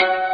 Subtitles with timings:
[0.00, 0.29] Thank you.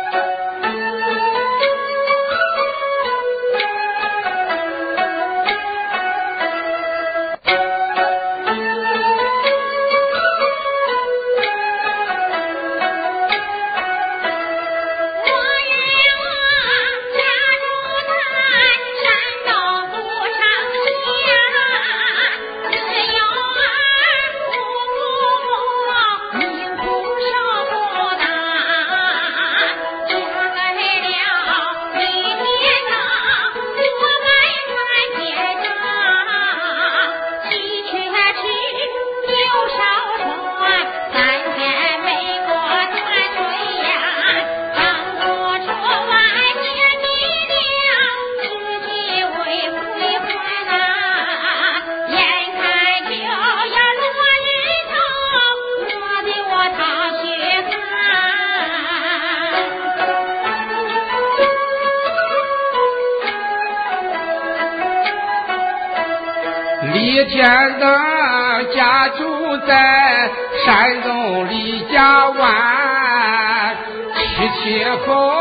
[71.96, 73.74] 家万，
[74.14, 75.32] 七七后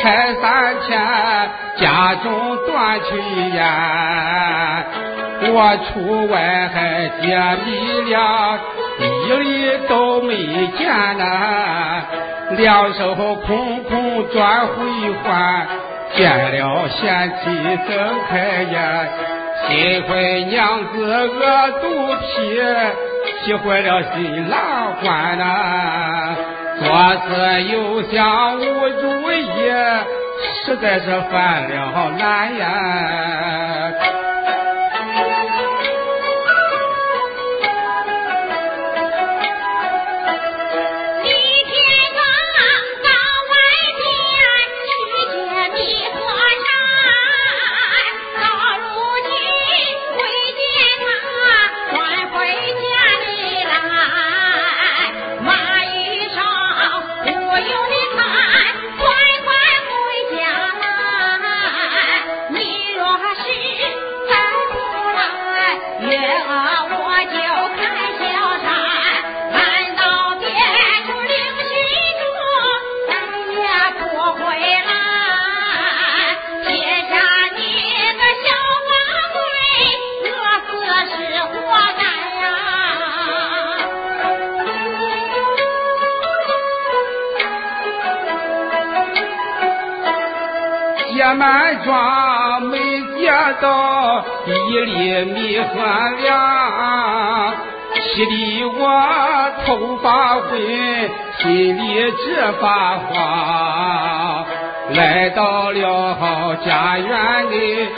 [0.00, 0.98] 开三千，
[1.76, 3.10] 家中断炊
[3.54, 3.62] 烟。
[5.54, 6.34] 我出外
[6.74, 7.22] 还借
[7.64, 7.70] 米
[8.10, 8.58] 粮，
[8.98, 10.34] 一粒都没
[10.76, 12.02] 见呐，
[12.58, 14.74] 两手空空转回
[15.22, 15.68] 还，
[16.16, 17.92] 见了贤妻睁
[18.28, 19.08] 开眼，
[19.68, 20.10] 心怀
[20.50, 21.84] 娘子饿肚
[22.16, 22.60] 皮。
[23.44, 26.36] 气坏了新郎官呐，
[26.78, 26.86] 做
[27.26, 28.60] 事又想无
[29.00, 29.42] 主意，
[30.64, 33.92] 实在是犯了难呀。
[93.60, 95.66] 到一粒米和
[96.22, 97.54] 粮，
[98.00, 98.82] 气得我
[99.64, 100.50] 头发昏，
[101.38, 104.46] 心里直发慌。
[104.94, 107.88] 来到了家园里，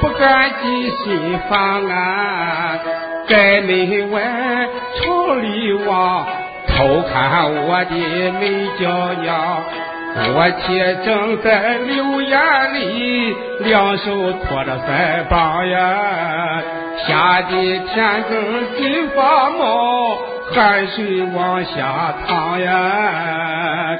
[0.00, 2.78] 不敢进新房啊，
[3.28, 4.22] 在门外
[5.00, 6.26] 朝里望，
[6.68, 7.94] 偷看我的
[8.40, 8.40] 美
[8.78, 9.62] 娇娘。
[10.14, 12.38] 我且正在柳眼
[12.74, 16.62] 里，两手托着腮帮呀，
[17.06, 20.16] 吓得天更心发毛，
[20.52, 23.98] 汗水往下淌呀。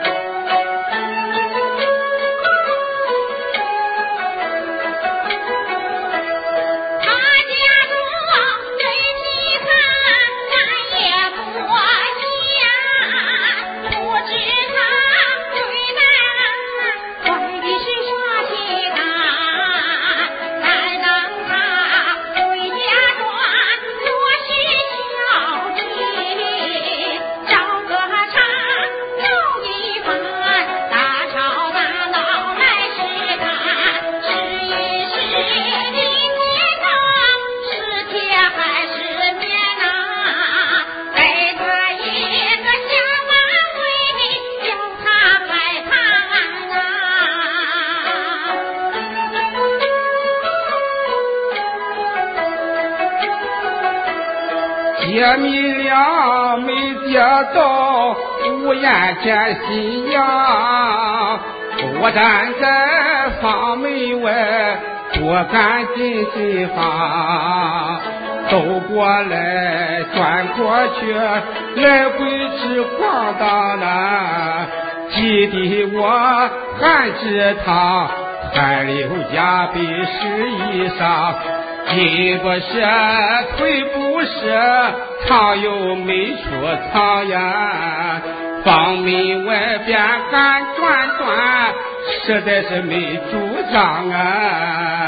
[59.68, 61.40] 言见新娘。
[62.00, 64.28] 我站在房门外，
[65.14, 68.00] 不敢进新房。
[68.50, 71.12] 走过来，转过去，
[71.80, 72.18] 来回
[72.58, 74.66] 直晃荡呐。
[75.10, 76.08] 急得我
[76.80, 78.08] 汗直淌，
[78.54, 81.34] 汗流浃背湿衣裳。
[81.88, 82.80] 筋不舍，
[83.58, 84.30] 腿不是，
[85.26, 86.42] 常有没处
[86.92, 88.22] 藏呀。
[88.64, 89.98] 房门外边
[90.30, 91.74] 喊转转，
[92.24, 95.01] 实在是没主张啊。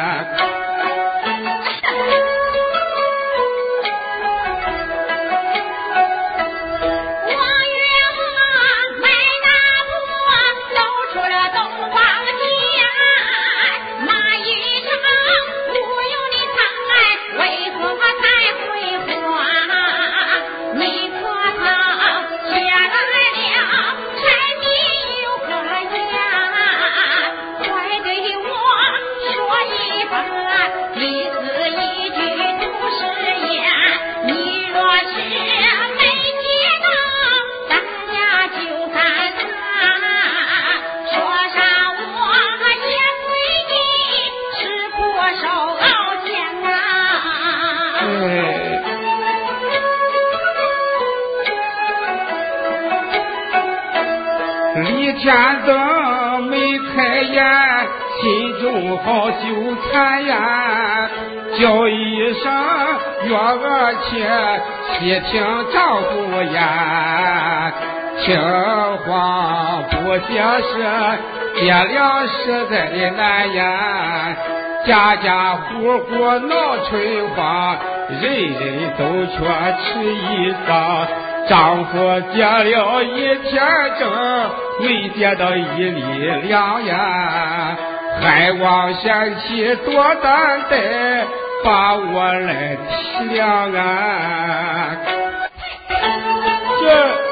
[58.95, 61.09] 心中好纠缠呀。
[61.59, 62.53] 叫一声
[63.25, 64.27] 月儿且
[64.93, 65.33] 细听
[65.73, 66.13] 丈夫
[66.53, 66.57] 言。
[68.21, 68.37] 听
[68.99, 70.73] 话不解释，
[71.61, 73.57] 爹娘实在的难言。
[74.87, 77.77] 家家户户闹春花，
[78.21, 79.37] 人人都缺
[79.83, 80.69] 吃衣裳。
[81.49, 83.63] 丈夫结了一天
[83.99, 84.03] 正，
[84.81, 86.01] 没结到一粒
[86.49, 87.77] 粮呀，
[88.21, 91.27] 还望贤妻多担待，
[91.65, 94.97] 把我来体谅啊。
[96.81, 97.24] 这。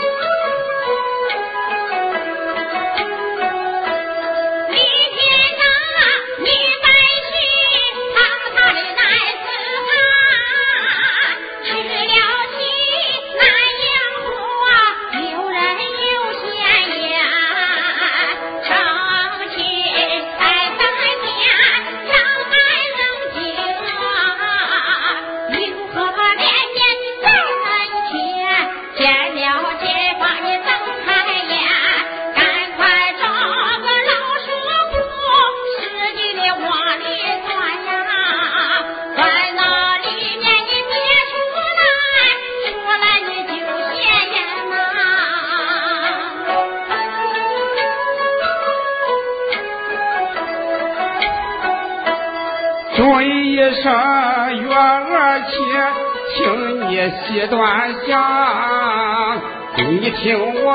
[57.31, 59.41] 一段想，
[59.77, 60.23] 你听
[60.63, 60.67] 我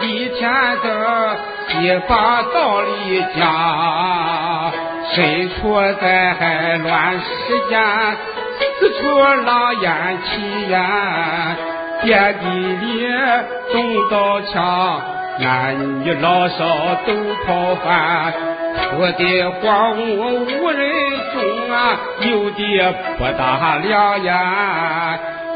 [0.00, 0.50] 一天
[0.82, 0.86] 的
[1.80, 2.88] 一把道理
[3.36, 4.72] 讲。
[5.12, 7.24] 身处在乱世
[7.68, 7.72] 间，
[8.78, 9.00] 四处
[9.44, 10.30] 狼烟起
[10.68, 10.80] 烟，
[12.02, 12.84] 遍地里
[13.72, 15.02] 中刀枪，
[15.40, 15.44] 男
[16.04, 16.58] 女老少
[17.06, 17.12] 都
[17.44, 18.32] 跑翻。
[18.82, 20.00] 土地荒芜
[20.62, 20.89] 无人，
[22.20, 24.30] 有的不大两眼。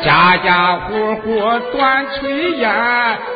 [0.03, 1.41] 家家户户
[1.73, 2.71] 断炊烟，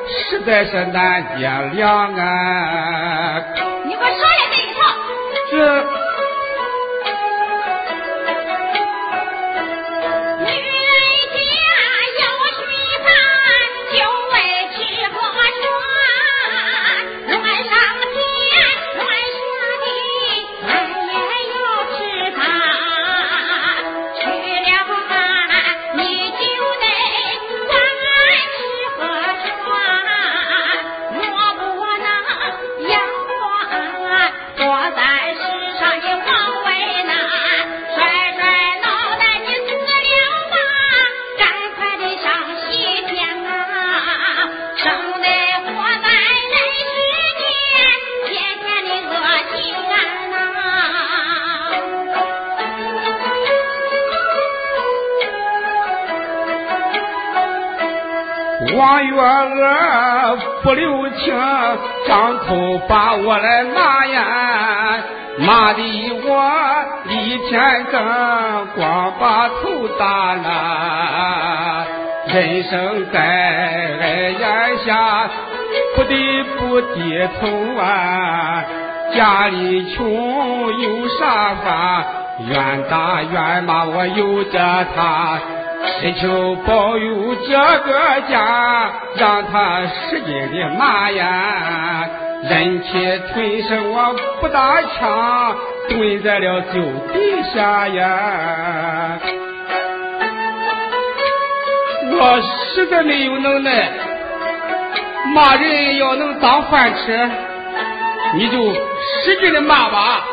[0.06, 3.40] 实在是难解粮啊！
[63.24, 64.98] 我来骂呀，
[65.38, 65.82] 骂的
[66.24, 66.28] 我
[67.08, 71.86] 一天更光把头大了。
[72.28, 75.28] 人生在爱眼下，
[75.96, 78.64] 不得不低头啊。
[79.14, 80.06] 家里穷
[80.72, 82.04] 有啥法？
[82.46, 85.38] 愿打愿骂我由着他。
[86.00, 92.06] 祈求保佑这个家，让他使劲的骂呀！
[92.42, 95.56] 忍气吞声，我不打枪，
[95.88, 96.80] 蹲在了酒
[97.12, 99.18] 底下呀！
[102.20, 103.90] 我实在没有能耐，
[105.34, 107.30] 骂人要能当饭吃，
[108.34, 108.72] 你就
[109.24, 110.24] 使劲的骂吧。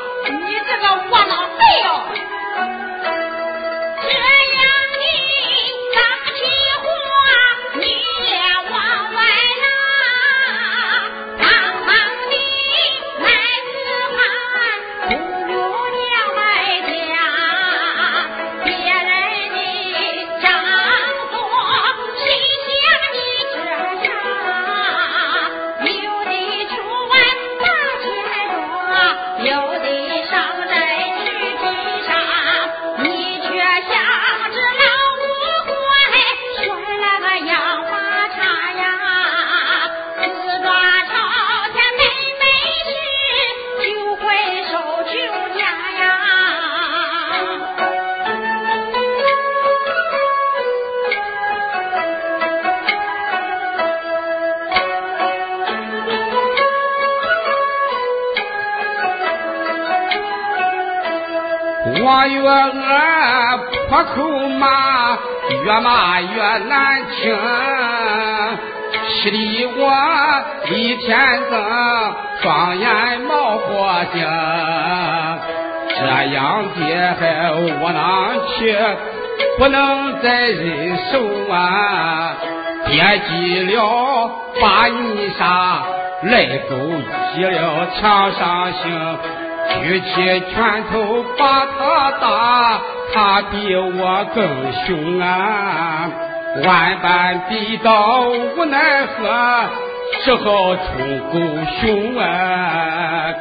[65.49, 67.37] 越骂越难听，
[69.09, 69.81] 气得我
[70.69, 71.17] 一天
[71.49, 71.53] 增
[72.41, 74.25] 双眼冒火星。
[75.97, 76.01] 这
[76.33, 76.79] 样的
[77.19, 78.03] 还窝囊
[78.47, 78.75] 气，
[79.57, 82.35] 不能再忍受啊！
[82.87, 82.93] 别
[83.29, 85.83] 急了把你杀，
[86.23, 86.75] 来走
[87.33, 89.19] 急了墙上行。
[89.81, 92.79] 举起拳头把他打，
[93.15, 94.43] 他比我更
[94.85, 96.11] 凶啊！
[96.65, 99.69] 万般逼到无奈何，
[100.25, 100.81] 只好出
[101.31, 101.39] 狗
[101.79, 103.33] 熊啊！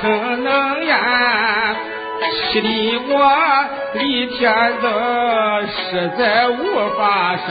[0.00, 0.96] 成能言，
[2.52, 2.68] 气的
[3.08, 3.12] 我
[3.94, 4.40] 李天
[4.80, 4.86] 增
[5.68, 6.54] 实在无
[6.96, 7.48] 法生，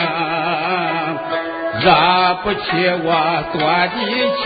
[1.82, 1.86] 惹
[2.44, 2.60] 不起
[3.03, 3.08] 我
[3.53, 3.96] 多的
[4.38, 4.44] 气，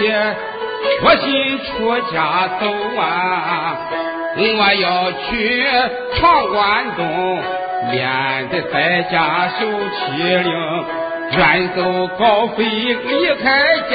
[0.99, 1.25] 决心
[1.63, 1.71] 出
[2.11, 2.15] 家
[2.59, 2.61] 走
[2.99, 3.03] 啊！
[4.35, 4.41] 我
[4.81, 5.31] 要去
[6.15, 6.61] 闯关
[6.97, 7.01] 东，
[7.91, 9.13] 免得在家
[9.59, 10.51] 受欺凌，
[11.37, 11.39] 远
[11.75, 11.79] 走
[12.17, 13.43] 高飞离开
[13.89, 13.93] 家。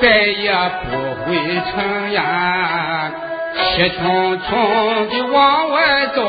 [0.00, 0.50] 再也
[0.84, 0.90] 不
[1.26, 1.36] 回
[1.70, 3.12] 城呀，
[3.76, 6.22] 气冲冲的往外走。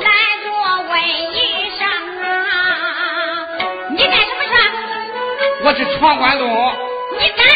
[0.00, 0.10] 来
[0.42, 0.56] 给我
[0.88, 0.98] 问
[1.34, 1.36] 一
[1.76, 1.86] 声
[2.22, 2.26] 啊，
[3.90, 4.56] 你干什么去？
[5.64, 6.48] 我去闯关东。
[7.20, 7.46] 你敢？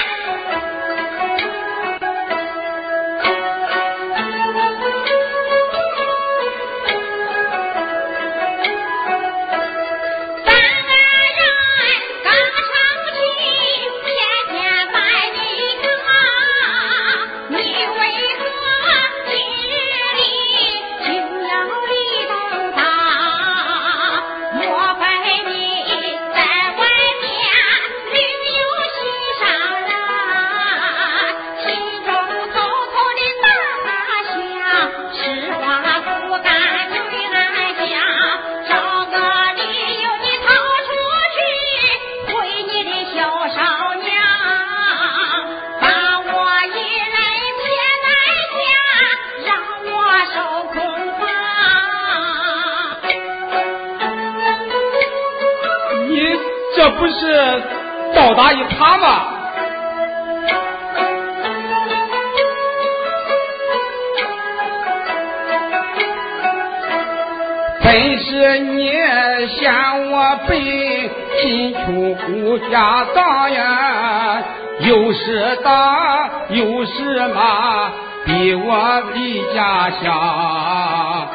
[78.42, 81.28] 逼我离家乡。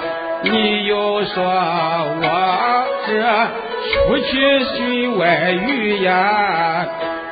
[0.43, 3.11] 你又说我这
[3.93, 6.85] 出去寻外遇呀，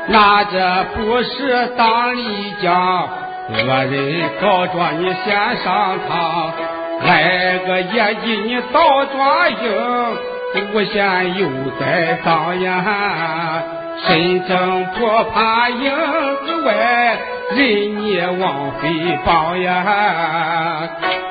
[0.08, 3.10] 那这不是当丽江
[3.50, 6.53] 恶人告状你先上堂。
[7.05, 9.58] 来个夜进你倒装硬，
[10.74, 13.62] 无限又在当呀，
[14.08, 15.91] 身正不怕影
[16.46, 17.17] 子歪，
[17.52, 18.90] 人也枉费
[19.25, 21.25] 帮呀。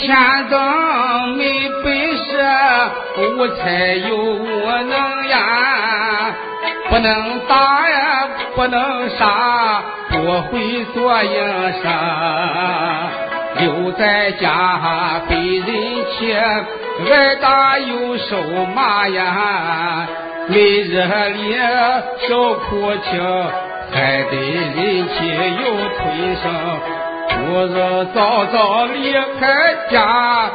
[0.00, 0.16] 天
[0.48, 2.42] 灯没本事，
[3.18, 6.34] 无才又无能呀，
[6.88, 11.92] 不能打呀，不能杀，不会做营生，
[13.58, 15.66] 留在家被人
[16.18, 18.42] 欺，挨打又受
[18.74, 20.06] 骂呀，
[20.48, 21.58] 没日里
[22.26, 23.20] 受苦情，
[23.92, 25.18] 还得人气
[25.62, 26.00] 又催
[26.42, 26.50] 生。
[27.50, 30.48] 不如早早离开家，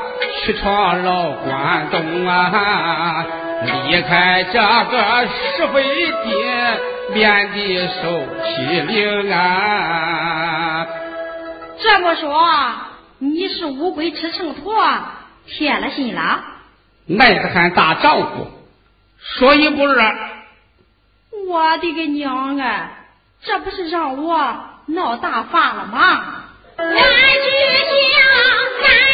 [0.45, 3.25] 去闯老关东啊！
[3.65, 5.27] 离开这个
[5.57, 5.83] 是非
[6.23, 6.33] 地，
[7.13, 10.87] 免得受欺凌啊！
[11.83, 12.31] 这么说，
[13.19, 14.97] 你是乌龟吃秤砣？
[15.47, 16.45] 铁了心了，
[17.07, 18.47] 耐得喊大丈夫，
[19.19, 20.15] 说一不二。
[21.49, 22.91] 我的个娘啊！
[23.43, 24.55] 这不是让我
[24.85, 26.43] 闹大发了吗？
[26.77, 26.87] 俺
[27.43, 27.47] 只
[28.11, 29.04] 想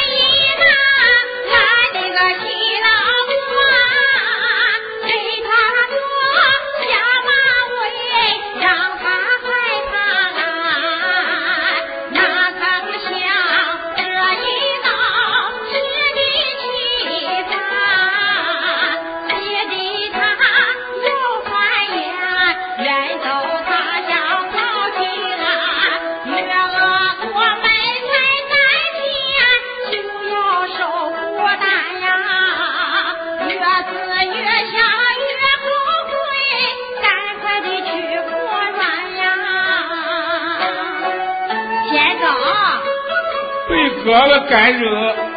[44.12, 45.31] 我要敢惹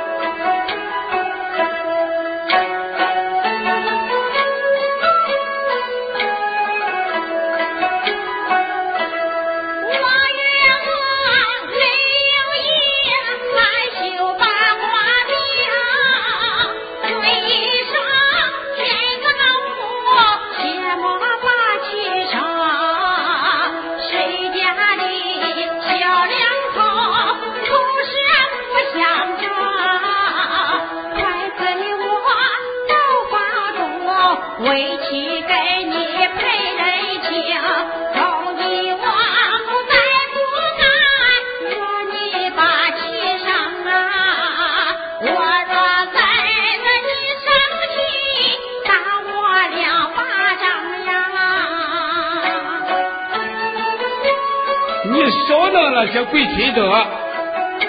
[56.14, 56.80] 这鬼推的，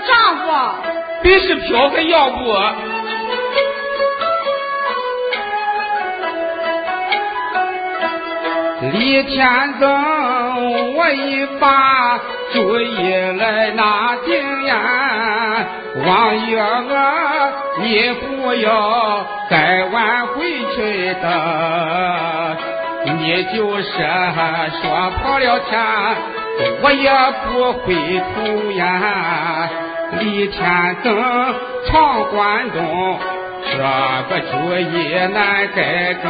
[0.08, 0.52] 丈夫，
[1.22, 2.56] 必是嫖还要不？
[8.94, 9.48] 李天
[9.80, 12.20] 增，我一把
[12.52, 15.68] 主意来拿定呀，
[16.08, 22.58] 王月娥，你不要再晚回去的，
[23.06, 23.84] 你就是
[24.82, 25.80] 说跑了天，
[26.82, 27.12] 我也
[27.46, 27.96] 不回
[28.34, 29.70] 头呀。
[30.20, 31.06] 李天增
[31.88, 33.20] 闯关东，
[33.72, 33.78] 这
[34.30, 36.26] 个主意难改更。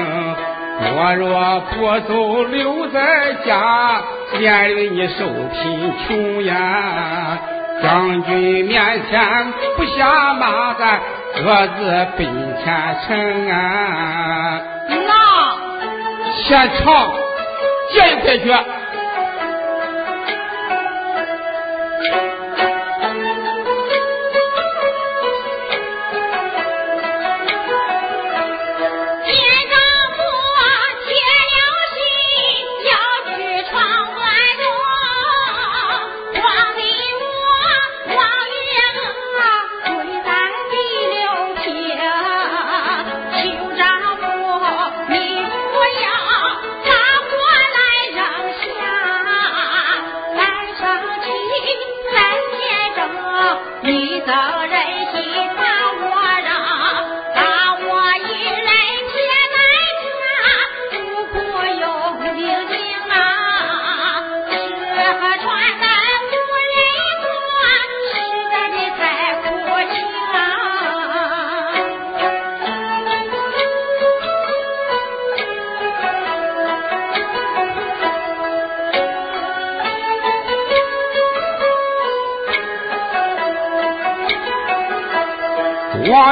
[0.77, 4.01] 我若不走，留在家，
[4.39, 7.37] 连累你受贫穷呀！
[7.81, 10.99] 将军面前不下马，咱
[11.35, 12.25] 各自奔
[12.63, 12.65] 前
[13.07, 14.61] 程啊！
[14.89, 15.11] 那
[16.43, 17.13] 先唱，
[17.93, 18.43] 这一块去。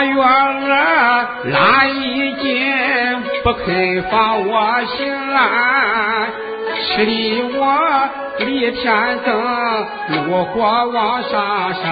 [0.06, 6.28] 月娥拉一斤，不肯放我心安，
[6.76, 7.62] 气得我
[8.40, 9.28] 李天增
[10.10, 11.84] 怒火往上升。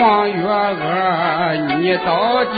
[0.00, 2.08] 王月娥，你到
[2.44, 2.54] 底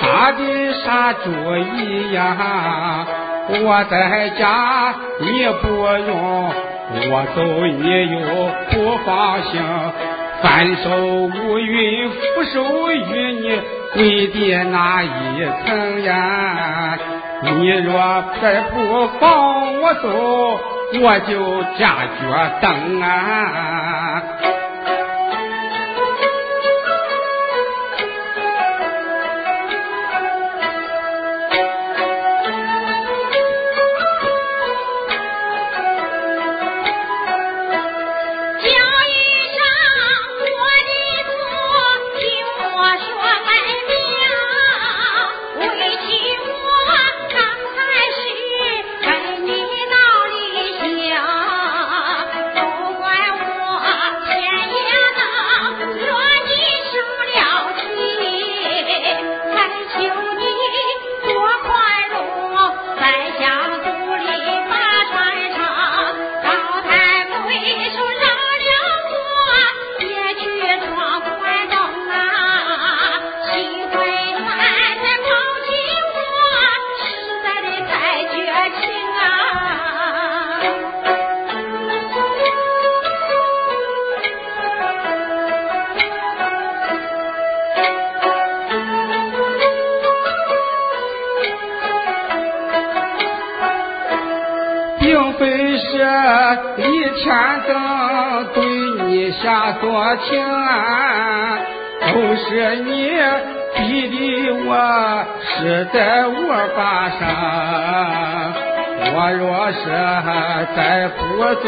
[0.00, 0.40] 打的
[0.84, 1.24] 啥主
[1.56, 3.06] 意呀？
[3.46, 5.24] 我在家你
[5.60, 5.68] 不
[6.08, 6.12] 用，
[7.10, 8.16] 我走你又
[8.70, 8.72] 不
[9.04, 9.08] 放
[9.42, 9.52] 心。
[10.44, 13.32] 翻手乌云，覆手雨
[13.94, 15.06] 你跪的那一
[15.64, 16.98] 层呀！
[17.40, 20.60] 你若再不放我走，
[21.00, 22.22] 我就站脚
[22.60, 23.08] 蹬啊！
[100.16, 101.58] 情啊，
[102.00, 103.10] 都是你
[103.76, 106.32] 逼的我实在无
[106.76, 107.20] 法生。
[109.16, 109.84] 我若是
[110.76, 111.18] 再不
[111.56, 111.66] 走，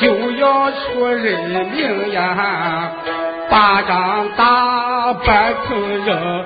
[0.00, 2.90] 就要出人命呀！
[3.50, 6.44] 巴掌打，半空扔，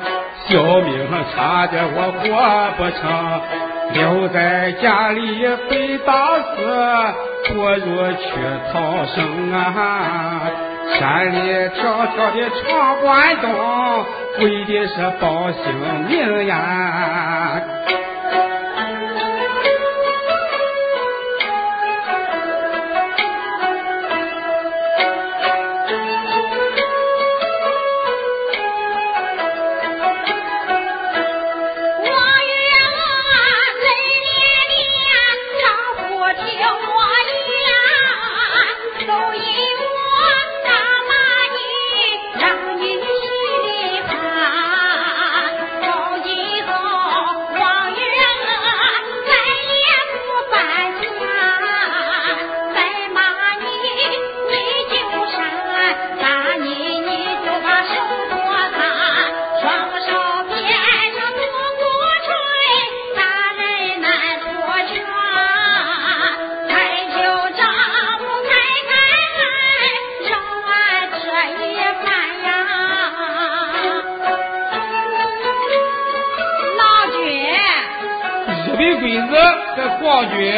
[0.48, 2.24] 小命差点我活
[2.76, 3.00] 不成。
[3.92, 6.44] 留在家里被打死，
[7.48, 8.26] 不如去
[8.72, 10.50] 逃生啊！
[10.94, 11.36] 山里
[11.70, 13.44] 迢迢的闯关东，
[14.38, 15.62] 为的是报姓
[16.08, 17.60] 名呀。
[80.06, 80.54] 过去。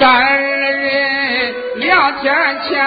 [0.00, 2.84] 咱二人两天前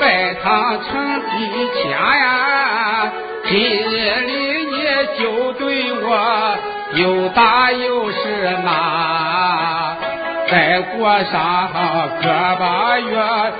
[0.00, 1.38] 拜堂成亲
[1.84, 3.12] 家呀，
[3.44, 3.94] 今日
[4.26, 4.32] 里
[4.64, 4.74] 你
[5.20, 6.58] 就对我
[6.94, 9.94] 又打又是骂。
[10.50, 11.70] 再过上
[12.20, 13.52] 个把月，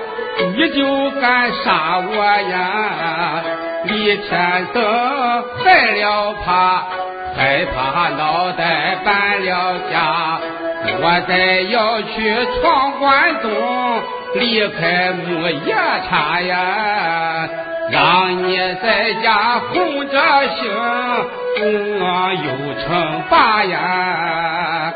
[0.53, 2.11] 你就敢杀我
[2.51, 3.45] 呀？
[3.89, 4.83] 一天生
[5.65, 6.83] 害了怕，
[7.37, 10.39] 害怕脑袋搬了家。
[10.99, 13.51] 我再要去闯关东，
[14.35, 15.75] 离开木叶
[16.09, 17.49] 茶呀，
[17.91, 20.15] 让你在家红着
[20.57, 20.71] 心，
[22.01, 22.47] 我又
[22.83, 24.95] 成爸呀。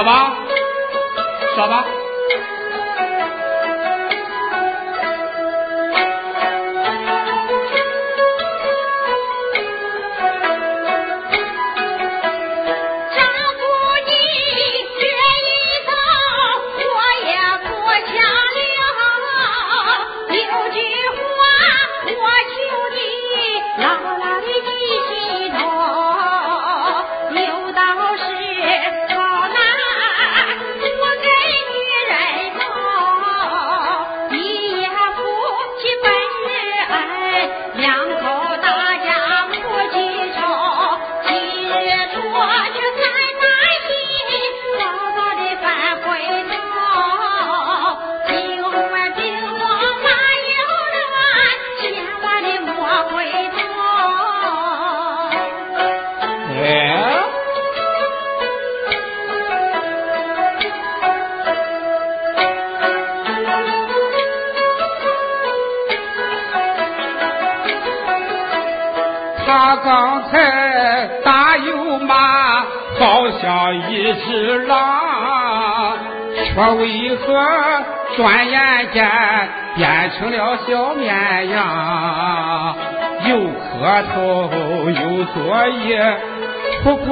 [0.00, 0.29] 好吧？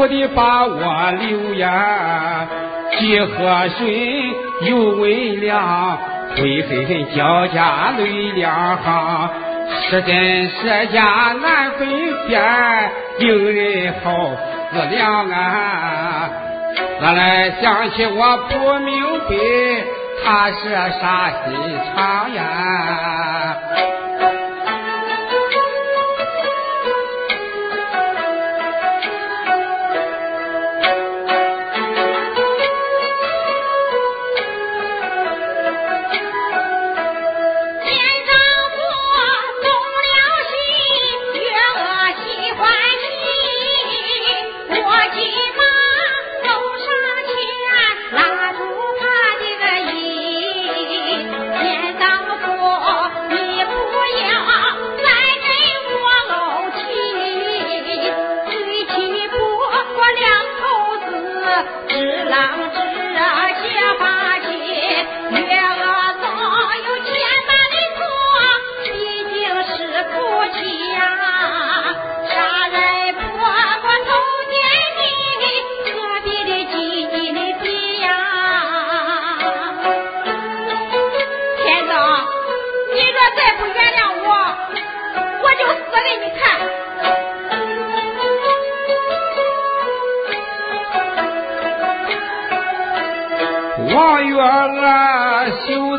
[0.09, 2.47] 的把我留呀。
[2.99, 5.99] 几河水有微凉，
[6.37, 9.31] 灰黑交加泪两行，
[9.89, 11.89] 是真是假难分
[12.27, 12.43] 辨，
[13.19, 14.31] 令人好
[14.73, 16.31] 思量啊。
[17.01, 19.37] 我来想起我不明白，
[20.25, 21.55] 他是啥心
[21.95, 23.57] 肠呀？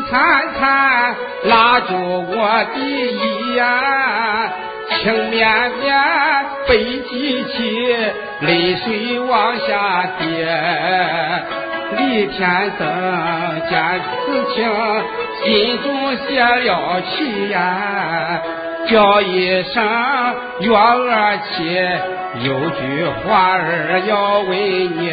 [0.08, 4.52] 灿灿拉住我的衣呀，
[4.88, 5.94] 轻绵绵
[6.68, 7.96] 悲凄凄，
[8.40, 10.46] 泪水往下跌。
[11.96, 12.86] 李天生
[13.68, 14.68] 见此情，
[15.42, 18.40] 心中泄了气呀，
[18.88, 19.82] 叫一声
[20.60, 21.76] 月儿妻，
[22.44, 25.12] 有句话儿要问你。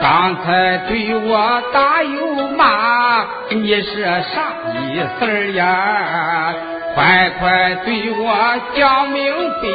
[0.00, 6.54] 刚才对我打又骂，你是啥意思呀？
[6.94, 8.24] 快快对我
[8.74, 9.68] 讲明白，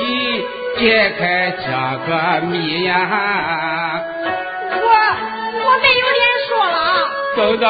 [0.80, 1.66] 解开这
[2.08, 4.02] 个谜呀！
[4.74, 4.84] 我
[5.54, 6.78] 我没有脸说了。
[7.36, 7.66] 真的。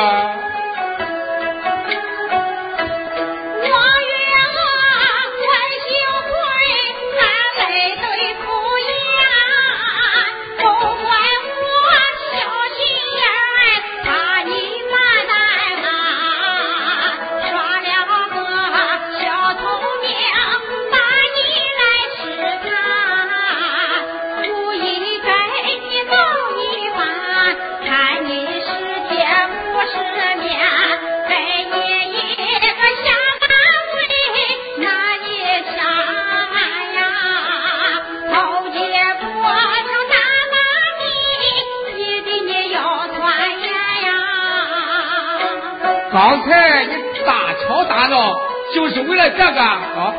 [46.41, 48.33] 刚才你大吵大闹，
[48.73, 50.11] 就是为了这个啊！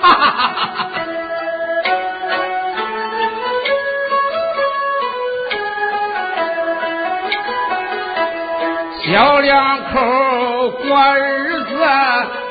[9.04, 11.76] 小两口过日子，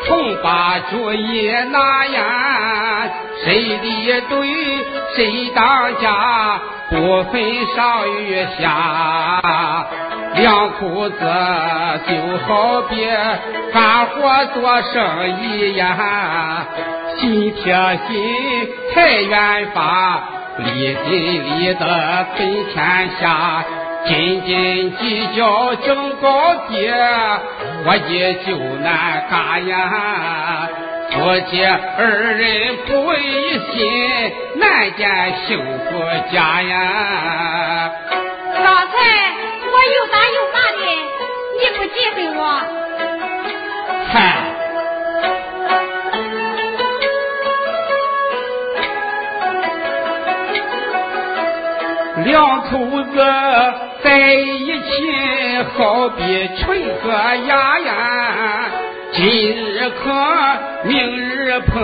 [0.05, 3.09] 从把主意拿呀，
[3.43, 4.47] 谁的对，
[5.15, 6.59] 谁当家，
[6.91, 9.41] 不分上与下。
[10.35, 11.15] 两口子
[12.07, 13.07] 就好比
[13.73, 16.67] 干活做生意呀，
[17.17, 17.73] 心贴
[18.07, 20.23] 心财远发，
[20.57, 21.09] 离心
[21.59, 23.63] 离得分天下，
[24.05, 26.91] 斤斤计较争高低，
[27.85, 30.69] 我也就难干呀。
[31.11, 33.81] 夫妻二人不为心，
[34.57, 35.07] 难见
[35.47, 37.91] 幸福家呀。
[52.69, 53.23] 口子
[54.03, 57.11] 在一起，好比春和
[57.47, 57.93] 雅呀。
[59.11, 60.13] 今日磕，
[60.83, 61.81] 明日碰，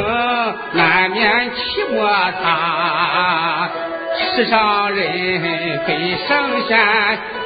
[0.73, 2.05] 难免起摩
[2.41, 3.69] 擦。
[4.33, 6.77] 世上人非圣贤，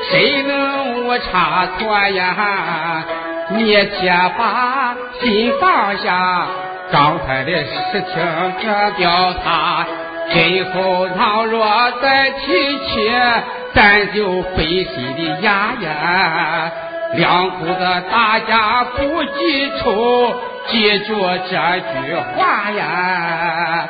[0.09, 3.03] 谁能无差错呀？
[3.49, 6.47] 你且把心放下，
[6.91, 9.85] 刚才的事情这掉他，
[10.35, 11.65] 今后倘若
[12.01, 13.09] 再提起，
[13.73, 16.69] 咱就背心的压呀。
[17.13, 20.35] 两口子大家不记仇，
[20.67, 21.15] 记住
[21.49, 23.87] 这句话呀。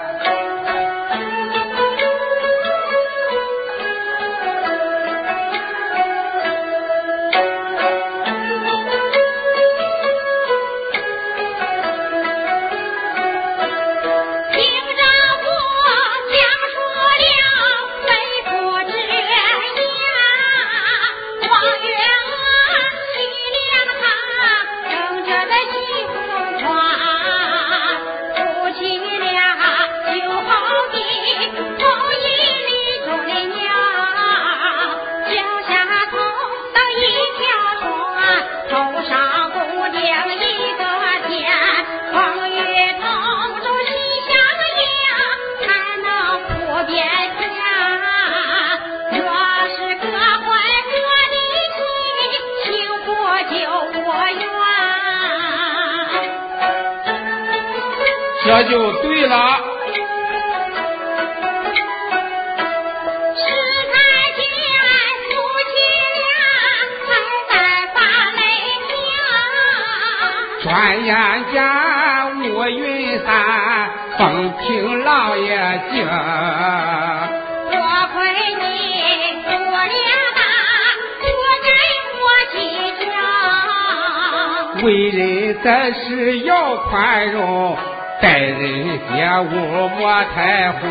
[89.42, 90.82] 我太红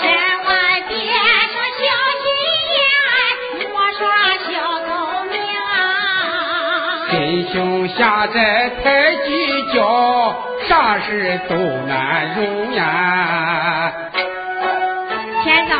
[0.00, 0.02] 千
[0.44, 0.52] 万
[0.86, 0.92] 别
[1.52, 1.82] 说小
[2.22, 2.26] 心
[2.74, 2.76] 眼
[3.72, 4.00] 莫耍
[4.44, 4.48] 小
[4.86, 4.88] 聪
[5.30, 5.34] 明
[5.72, 5.74] 啊
[7.10, 7.12] 心
[7.52, 8.36] 胸狭窄
[8.82, 8.84] 太
[9.24, 9.28] 计
[9.72, 9.76] 较
[10.68, 12.82] 啥事都难容颜
[15.42, 15.72] 先生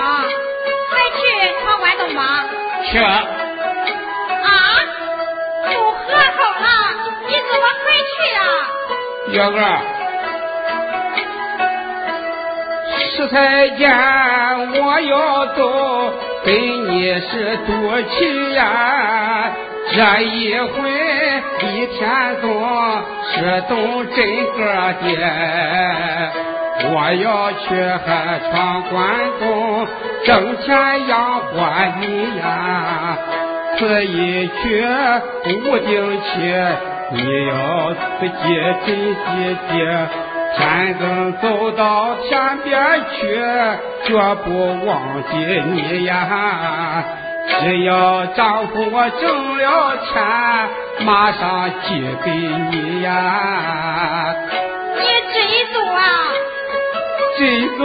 [0.91, 1.20] 快去
[1.62, 2.20] 闯关东吗
[2.91, 3.22] 去啊
[5.66, 6.66] 不合口了
[7.26, 8.41] 你怎么快去啊？
[9.32, 9.61] 幺儿
[13.17, 13.89] 十才间
[14.83, 16.12] 我要走，
[16.45, 16.53] 跟
[16.91, 17.71] 你是赌
[18.11, 19.53] 气呀。
[19.93, 20.73] 这一回
[21.61, 22.01] 李天
[22.41, 22.45] 宗
[23.31, 24.17] 是懂真
[24.57, 24.59] 格
[25.01, 25.07] 的，
[26.91, 26.93] 我
[27.23, 27.62] 要去
[28.05, 28.05] 和
[28.51, 28.53] 闯
[28.91, 28.93] 关
[29.39, 29.87] 东，
[30.25, 30.27] 挣
[30.62, 31.53] 钱养活
[32.01, 32.03] 你
[32.39, 32.43] 呀。
[33.79, 34.61] 此一去
[35.47, 36.25] 无定期。
[37.12, 38.35] 你要自己
[38.87, 39.23] 珍惜
[39.69, 39.79] 的，
[40.57, 43.41] 天更走到天边去，
[44.05, 45.37] 绝不忘记
[45.73, 47.05] 你呀！
[47.47, 50.23] 只要丈夫我挣了钱，
[51.07, 54.35] 马上寄给你呀！
[54.97, 55.03] 你
[55.33, 55.37] 真
[55.73, 56.03] 做啊？
[57.39, 57.85] 真做。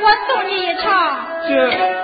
[0.00, 0.84] 我送你一程。
[1.48, 1.97] 这。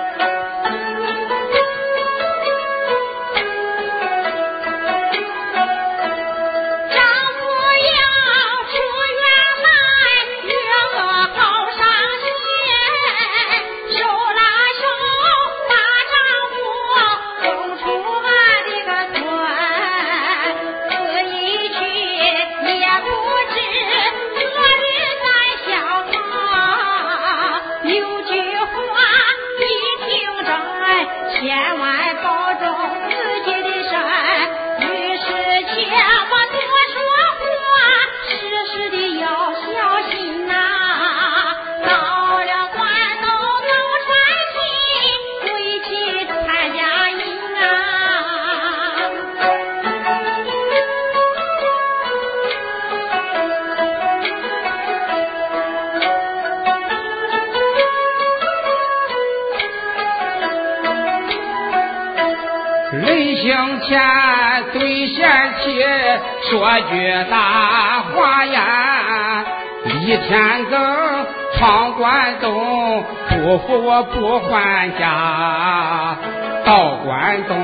[73.55, 76.17] 不服我不还家。
[76.65, 77.55] 到关东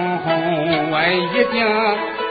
[0.90, 1.68] 我一定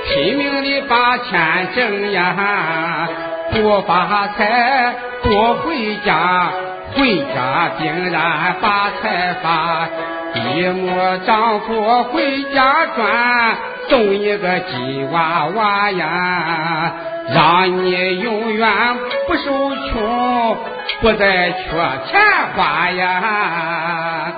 [0.06, 3.06] 拼命的把钱挣呀，
[3.52, 6.50] 不发财不回家，
[6.94, 9.88] 回家定然发财发。
[10.32, 13.56] 一摸丈夫回家转。
[13.90, 16.92] 送一个吉娃娃呀，
[17.28, 20.56] 让你永远不受穷，
[21.00, 21.70] 不再缺
[22.10, 22.20] 钱
[22.54, 24.34] 花呀。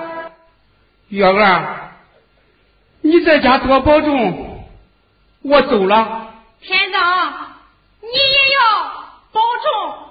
[1.09, 1.91] 月儿，
[3.01, 4.65] 你在家多保重，
[5.43, 6.33] 我走了。
[6.61, 7.33] 天长，
[8.01, 8.61] 你也要
[9.31, 10.02] 保重。